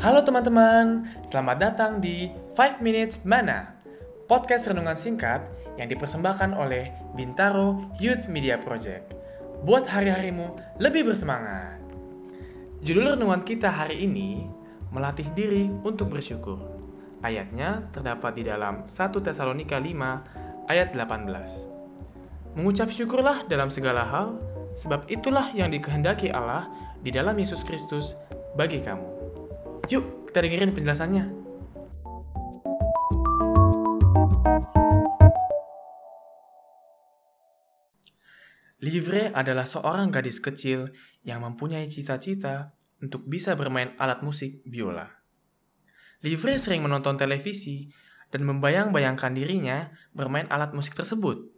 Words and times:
Halo 0.00 0.24
teman-teman, 0.24 1.04
selamat 1.28 1.56
datang 1.60 1.92
di 2.00 2.32
5 2.56 2.80
Minutes 2.80 3.20
Mana, 3.20 3.76
podcast 4.24 4.72
renungan 4.72 4.96
singkat 4.96 5.44
yang 5.76 5.92
dipersembahkan 5.92 6.56
oleh 6.56 6.88
Bintaro 7.12 7.84
Youth 8.00 8.24
Media 8.32 8.56
Project. 8.56 9.12
Buat 9.60 9.92
hari-harimu 9.92 10.80
lebih 10.80 11.04
bersemangat. 11.04 11.84
Judul 12.80 13.12
renungan 13.12 13.44
kita 13.44 13.68
hari 13.68 14.08
ini, 14.08 14.48
melatih 14.88 15.28
diri 15.36 15.68
untuk 15.84 16.08
bersyukur. 16.08 16.56
Ayatnya 17.20 17.84
terdapat 17.92 18.40
di 18.40 18.48
dalam 18.48 18.88
1 18.88 19.20
Tesalonika 19.20 19.76
5 19.76 20.64
ayat 20.72 20.96
18. 20.96 22.56
Mengucap 22.56 22.88
syukurlah 22.88 23.44
dalam 23.52 23.68
segala 23.68 24.08
hal, 24.08 24.40
sebab 24.72 25.12
itulah 25.12 25.52
yang 25.52 25.68
dikehendaki 25.68 26.32
Allah 26.32 26.72
di 27.04 27.12
dalam 27.12 27.36
Yesus 27.36 27.60
Kristus 27.68 28.16
bagi 28.56 28.80
kamu. 28.80 29.19
Yuk, 29.90 30.30
kita 30.30 30.46
dengerin 30.46 30.70
penjelasannya. 30.70 31.24
Livre 38.86 39.34
adalah 39.34 39.66
seorang 39.66 40.14
gadis 40.14 40.38
kecil 40.38 40.94
yang 41.26 41.42
mempunyai 41.42 41.90
cita-cita 41.90 42.78
untuk 43.02 43.26
bisa 43.26 43.58
bermain 43.58 43.90
alat 43.98 44.22
musik 44.22 44.62
biola. 44.62 45.10
Livre 46.22 46.54
sering 46.62 46.86
menonton 46.86 47.18
televisi 47.18 47.90
dan 48.30 48.46
membayang-bayangkan 48.46 49.34
dirinya 49.34 49.90
bermain 50.14 50.46
alat 50.54 50.70
musik 50.70 50.94
tersebut, 50.94 51.50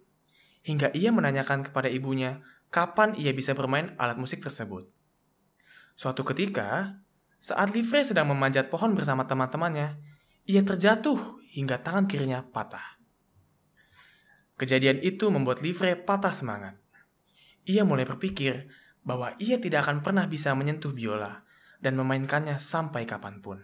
hingga 0.64 0.88
ia 0.96 1.12
menanyakan 1.12 1.68
kepada 1.68 1.92
ibunya 1.92 2.40
kapan 2.72 3.12
ia 3.12 3.36
bisa 3.36 3.52
bermain 3.52 3.92
alat 4.00 4.16
musik 4.16 4.40
tersebut. 4.40 4.88
Suatu 5.92 6.24
ketika, 6.24 6.96
saat 7.42 7.74
Livre 7.74 8.06
sedang 8.06 8.30
memanjat 8.30 8.70
pohon 8.70 8.94
bersama 8.94 9.26
teman-temannya, 9.26 9.98
ia 10.46 10.62
terjatuh 10.62 11.42
hingga 11.50 11.82
tangan 11.82 12.06
kirinya 12.06 12.46
patah. 12.46 13.02
Kejadian 14.54 15.02
itu 15.02 15.26
membuat 15.26 15.58
Livre 15.58 15.98
patah 15.98 16.30
semangat. 16.30 16.78
Ia 17.66 17.82
mulai 17.82 18.06
berpikir 18.06 18.70
bahwa 19.02 19.34
ia 19.42 19.58
tidak 19.58 19.90
akan 19.90 20.06
pernah 20.06 20.30
bisa 20.30 20.54
menyentuh 20.54 20.94
biola 20.94 21.42
dan 21.82 21.98
memainkannya 21.98 22.62
sampai 22.62 23.10
kapan 23.10 23.42
pun. 23.42 23.58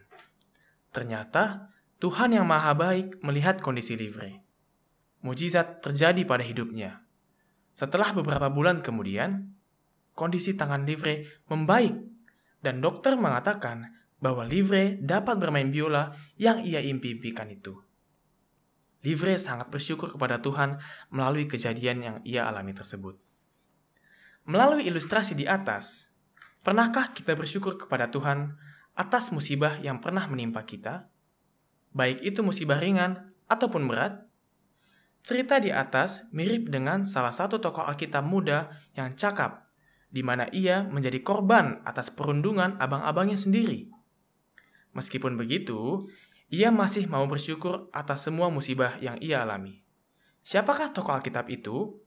Ternyata 0.90 1.70
Tuhan 2.02 2.34
yang 2.34 2.50
Maha 2.50 2.74
Baik 2.74 3.22
melihat 3.22 3.62
kondisi 3.62 3.94
Livre. 3.94 4.42
Mujizat 5.22 5.86
terjadi 5.86 6.26
pada 6.26 6.42
hidupnya. 6.42 7.06
Setelah 7.78 8.10
beberapa 8.10 8.50
bulan 8.50 8.82
kemudian, 8.82 9.54
kondisi 10.18 10.58
tangan 10.58 10.82
Livre 10.82 11.46
membaik 11.46 12.17
dan 12.64 12.82
dokter 12.82 13.14
mengatakan 13.14 13.94
bahwa 14.18 14.42
Livre 14.42 14.98
dapat 14.98 15.38
bermain 15.38 15.70
biola 15.70 16.14
yang 16.34 16.62
ia 16.66 16.82
impi-impikan 16.82 17.46
itu. 17.54 17.78
Livre 19.06 19.38
sangat 19.38 19.70
bersyukur 19.70 20.10
kepada 20.10 20.42
Tuhan 20.42 20.82
melalui 21.14 21.46
kejadian 21.46 21.98
yang 22.02 22.16
ia 22.26 22.50
alami 22.50 22.74
tersebut. 22.74 23.14
Melalui 24.48 24.90
ilustrasi 24.90 25.38
di 25.38 25.46
atas, 25.46 26.10
pernahkah 26.66 27.14
kita 27.14 27.38
bersyukur 27.38 27.78
kepada 27.78 28.10
Tuhan 28.10 28.58
atas 28.98 29.30
musibah 29.30 29.78
yang 29.78 30.02
pernah 30.02 30.26
menimpa 30.26 30.66
kita? 30.66 31.06
Baik 31.94 32.18
itu 32.26 32.42
musibah 32.42 32.82
ringan 32.82 33.30
ataupun 33.46 33.86
berat? 33.86 34.26
Cerita 35.22 35.62
di 35.62 35.70
atas 35.70 36.26
mirip 36.34 36.72
dengan 36.72 37.06
salah 37.06 37.30
satu 37.30 37.62
tokoh 37.62 37.86
Alkitab 37.86 38.24
muda 38.26 38.72
yang 38.98 39.14
cakap, 39.14 39.67
di 40.08 40.24
mana 40.24 40.48
ia 40.50 40.88
menjadi 40.88 41.20
korban 41.20 41.84
atas 41.84 42.08
perundungan 42.08 42.80
abang-abangnya 42.80 43.36
sendiri. 43.36 43.92
Meskipun 44.96 45.36
begitu, 45.36 46.08
ia 46.48 46.72
masih 46.72 47.06
mau 47.12 47.24
bersyukur 47.28 47.92
atas 47.92 48.24
semua 48.24 48.48
musibah 48.48 48.96
yang 49.04 49.20
ia 49.20 49.44
alami. 49.44 49.84
Siapakah 50.40 50.96
tokoh 50.96 51.12
Alkitab 51.12 51.52
itu? 51.52 52.00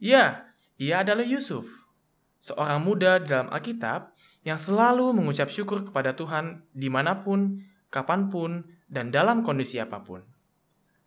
Ya, 0.00 0.48
ia 0.80 1.04
adalah 1.04 1.28
Yusuf, 1.28 1.92
seorang 2.40 2.80
muda 2.80 3.20
dalam 3.20 3.52
Alkitab 3.52 4.16
yang 4.48 4.56
selalu 4.56 5.12
mengucap 5.12 5.52
syukur 5.52 5.84
kepada 5.84 6.16
Tuhan 6.16 6.64
di 6.72 6.88
mana 6.88 7.20
pun, 7.20 7.60
kapan 7.92 8.32
pun, 8.32 8.64
dan 8.88 9.12
dalam 9.12 9.44
kondisi 9.44 9.76
apa 9.76 10.00
pun. 10.00 10.24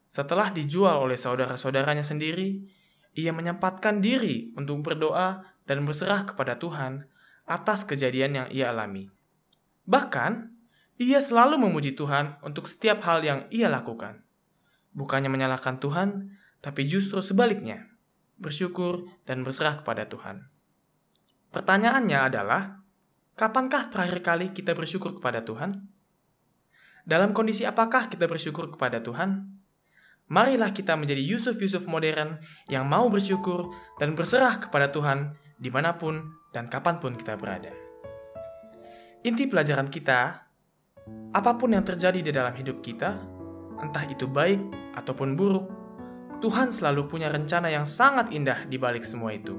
Setelah 0.08 0.54
dijual 0.54 1.04
oleh 1.04 1.20
saudara-saudaranya 1.20 2.06
sendiri, 2.06 2.64
ia 3.18 3.34
menyempatkan 3.34 4.00
diri 4.00 4.54
untuk 4.54 4.86
berdoa 4.86 5.42
dan 5.66 5.84
berserah 5.84 6.30
kepada 6.30 6.62
Tuhan 6.62 7.10
atas 7.50 7.84
kejadian 7.84 8.38
yang 8.38 8.48
ia 8.54 8.70
alami. 8.70 9.10
Bahkan, 9.90 10.54
ia 11.02 11.18
selalu 11.18 11.58
memuji 11.58 11.98
Tuhan 11.98 12.38
untuk 12.46 12.70
setiap 12.70 13.02
hal 13.10 13.26
yang 13.26 13.50
ia 13.50 13.66
lakukan. 13.68 14.22
Bukannya 14.94 15.34
menyalahkan 15.34 15.82
Tuhan, 15.82 16.38
tapi 16.62 16.86
justru 16.86 17.18
sebaliknya 17.26 17.98
bersyukur, 18.38 19.10
dan 19.26 19.42
berserah 19.42 19.82
kepada 19.82 20.06
Tuhan. 20.06 20.48
Pertanyaannya 21.50 22.20
adalah, 22.22 22.86
kapankah 23.34 23.90
terakhir 23.90 24.22
kali 24.22 24.46
kita 24.54 24.78
bersyukur 24.78 25.18
kepada 25.18 25.42
Tuhan? 25.42 25.90
Dalam 27.08 27.34
kondisi 27.34 27.66
apakah 27.66 28.12
kita 28.12 28.30
bersyukur 28.30 28.70
kepada 28.70 29.02
Tuhan? 29.02 29.57
Marilah 30.28 30.76
kita 30.76 31.00
menjadi 31.00 31.24
Yusuf-Yusuf 31.24 31.88
modern 31.88 32.36
yang 32.68 32.84
mau 32.84 33.08
bersyukur 33.08 33.72
dan 33.96 34.12
berserah 34.12 34.60
kepada 34.60 34.92
Tuhan 34.92 35.32
di 35.56 35.72
mana 35.72 35.96
pun 35.96 36.20
dan 36.52 36.68
kapan 36.68 37.00
pun 37.00 37.16
kita 37.16 37.40
berada. 37.40 37.72
Inti 39.24 39.48
pelajaran 39.48 39.88
kita, 39.88 40.48
apa 41.32 41.52
pun 41.56 41.72
yang 41.72 41.88
terjadi 41.88 42.20
di 42.20 42.32
dalam 42.36 42.52
hidup 42.60 42.84
kita, 42.84 43.16
entah 43.80 44.04
itu 44.12 44.28
baik 44.28 44.60
ataupun 45.00 45.40
buruk, 45.40 45.72
Tuhan 46.44 46.76
selalu 46.76 47.08
punya 47.08 47.32
rencana 47.32 47.72
yang 47.72 47.88
sangat 47.88 48.30
indah 48.36 48.68
di 48.68 48.76
balik 48.76 49.08
semua 49.08 49.32
itu. 49.32 49.56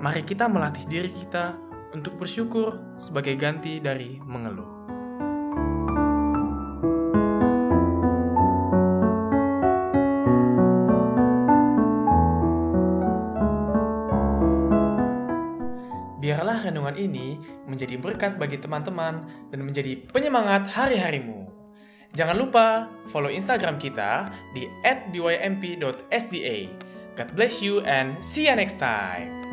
Mari 0.00 0.24
kita 0.24 0.48
melatih 0.48 0.88
diri 0.88 1.12
kita 1.12 1.60
untuk 1.92 2.16
bersyukur 2.16 2.80
sebagai 2.96 3.36
ganti 3.36 3.78
dari 3.84 4.16
mengeluh. 4.24 4.83
Biarlah 16.24 16.64
renungan 16.64 16.96
ini 16.96 17.36
menjadi 17.68 18.00
berkat 18.00 18.40
bagi 18.40 18.56
teman-teman 18.56 19.28
dan 19.52 19.60
menjadi 19.60 20.08
penyemangat 20.08 20.72
hari-harimu. 20.72 21.44
Jangan 22.16 22.40
lupa 22.40 22.88
follow 23.12 23.28
Instagram 23.28 23.76
kita 23.76 24.32
di 24.56 24.64
@bymp.sda. 25.12 26.56
God 27.12 27.28
bless 27.36 27.60
you 27.60 27.84
and 27.84 28.16
see 28.24 28.48
you 28.48 28.56
next 28.56 28.80
time. 28.80 29.43